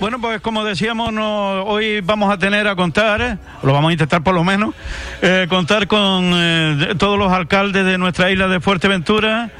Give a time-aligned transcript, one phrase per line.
[0.00, 3.92] Bueno, pues como decíamos, no, hoy vamos a tener a contar, eh, lo vamos a
[3.92, 4.72] intentar por lo menos,
[5.22, 9.50] eh, contar con eh, todos los alcaldes de nuestra isla de Fuerteventura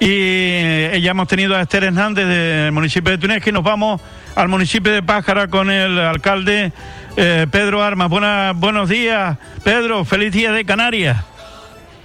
[0.00, 4.00] y ya hemos tenido a Esther Hernández del municipio de Túnez y nos vamos
[4.34, 6.72] al municipio de Pájara con el alcalde
[7.14, 8.10] Pedro Armas.
[8.10, 11.24] Buena, buenos días, Pedro, feliz día de Canarias.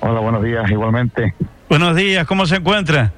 [0.01, 1.33] Hola, buenos días, igualmente.
[1.67, 3.11] Buenos días, ¿cómo se encuentra?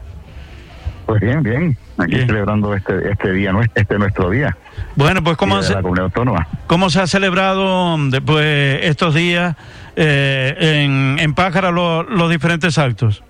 [1.05, 1.77] Pues bien, bien.
[1.97, 2.27] Aquí Bien.
[2.27, 4.55] celebrando este este día, este nuestro día.
[4.95, 6.47] Bueno, pues ¿cómo se, la comunidad autónoma.
[6.67, 9.55] ¿Cómo se ha celebrado después estos días
[9.95, 13.23] eh, en, en Pájara lo- los diferentes actos?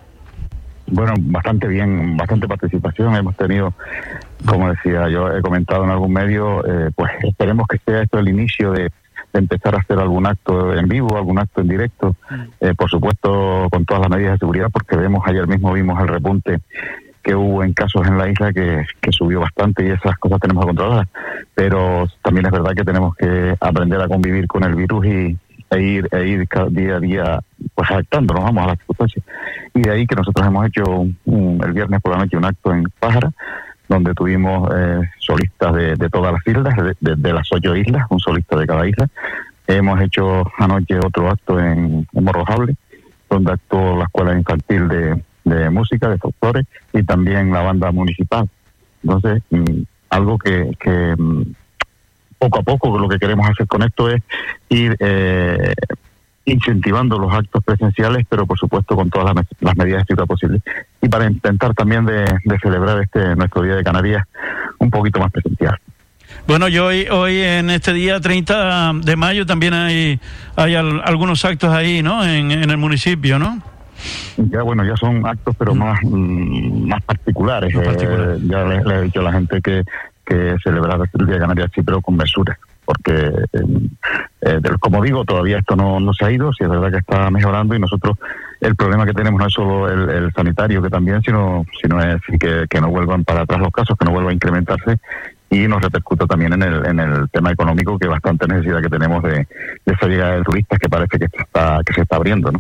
[0.88, 3.74] Bueno, bastante bien, bastante participación hemos tenido.
[4.46, 8.28] Como decía, yo he comentado en algún medio, eh, pues esperemos que sea esto el
[8.30, 12.16] inicio de, de empezar a hacer algún acto en vivo, algún acto en directo.
[12.62, 16.08] Eh, por supuesto, con todas las medidas de seguridad, porque vemos ayer mismo vimos el
[16.10, 16.60] repunte
[17.24, 20.68] que hubo en casos en la isla que, subió bastante y esas cosas tenemos que
[20.68, 21.08] controlarlas.
[21.56, 25.38] Pero también es verdad que tenemos que aprender a convivir con el virus y
[25.70, 27.40] e ir, e ir día a día
[27.74, 29.26] pues adaptándonos, vamos a las circunstancias.
[29.74, 30.84] Y de ahí que nosotros hemos hecho
[31.26, 33.32] un- el viernes por la noche un acto en Pájara,
[33.88, 38.56] donde tuvimos eh, solistas de, de todas las islas, de las ocho islas, un solista
[38.58, 39.08] de cada isla.
[39.68, 42.76] Hemos hecho anoche otro acto en, en Morrojable,
[43.30, 48.48] donde actuó la Escuela Infantil de, de Música, de Folclore, y también la banda municipal.
[49.04, 51.44] Entonces, mm, algo que, que mm,
[52.40, 54.22] poco a poco lo que queremos hacer con esto es
[54.70, 55.74] ir eh,
[56.46, 60.28] incentivando los actos presenciales, pero por supuesto con todas las, me- las medidas de seguridad
[60.28, 60.62] posibles.
[61.02, 64.26] Y para intentar también de, de celebrar este nuestro Día de Canarias
[64.80, 65.78] un poquito más presencial.
[66.48, 70.20] Bueno, yo hoy, hoy en este día 30 de mayo también hay,
[70.58, 72.26] hay al- algunos actos ahí, ¿no?
[72.26, 73.62] En, en el municipio, ¿no?
[74.38, 77.74] Ya bueno, ya son actos pero más mm, más particulares.
[77.76, 78.42] Más particulares.
[78.42, 79.84] Eh, ya le, le he dicho a la gente que,
[80.26, 82.58] que celebrar el Día de Canarias sí, pero con mesura.
[82.86, 83.90] Porque, eh,
[84.42, 87.30] eh, como digo, todavía esto no, no se ha ido, sí es verdad que está
[87.32, 88.18] mejorando y nosotros
[88.60, 92.22] el problema que tenemos no es solo el, el sanitario, que también, sino, sino es
[92.40, 94.98] que, que no vuelvan para atrás los casos, que no vuelva a incrementarse
[95.50, 99.24] y nos repercuta también en el, en el tema económico, que bastante necesidad que tenemos
[99.24, 99.48] de,
[99.86, 102.60] de esa llegada de turistas que parece que, está, que se está abriendo, ¿no?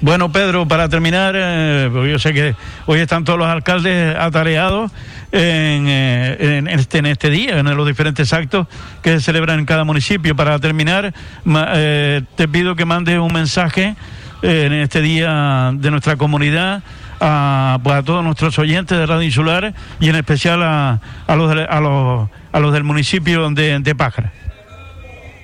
[0.00, 2.54] Bueno, Pedro, para terminar, eh, yo sé que
[2.86, 4.92] hoy están todos los alcaldes atareados
[5.32, 8.68] en, eh, en este, en este día, en los diferentes actos
[9.02, 10.36] que se celebran en cada municipio.
[10.36, 11.12] Para terminar,
[11.44, 13.96] ma- eh, te pido que mandes un mensaje
[14.42, 16.84] eh, en este día de nuestra comunidad
[17.20, 21.50] a, pues, a todos nuestros oyentes de Radio Insular y en especial a, a, los,
[21.50, 24.32] a, los, a los del municipio de, de Pájara.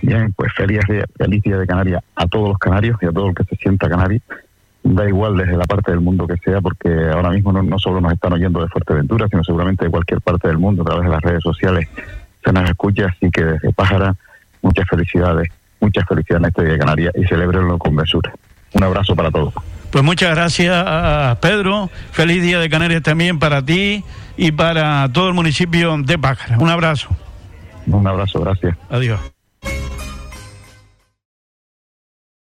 [0.00, 0.80] Bien, pues feliz
[1.18, 3.88] feliz día de Canarias a todos los canarios y a todo el que se sienta
[3.88, 4.20] canario.
[4.84, 8.00] Da igual desde la parte del mundo que sea, porque ahora mismo no, no solo
[8.00, 11.10] nos están oyendo de Fuerteventura, sino seguramente de cualquier parte del mundo a través de
[11.10, 11.88] las redes sociales
[12.44, 13.06] se nos escucha.
[13.06, 14.14] Así que desde Pájara,
[14.62, 15.48] muchas felicidades,
[15.80, 18.32] muchas felicidades en este día de Canarias y celebrenlo con mesura.
[18.72, 19.54] Un abrazo para todos.
[19.90, 21.88] Pues muchas gracias Pedro.
[22.10, 24.04] Feliz día de Canarias también para ti
[24.36, 26.58] y para todo el municipio de Pájara.
[26.58, 27.08] Un abrazo.
[27.86, 28.76] Un abrazo, gracias.
[28.90, 29.33] Adiós.